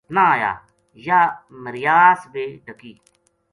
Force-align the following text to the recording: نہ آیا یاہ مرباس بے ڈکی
نہ 0.13 0.23
آیا 0.33 0.51
یاہ 1.05 1.33
مرباس 1.63 2.19
بے 2.33 2.43
ڈکی 2.65 2.93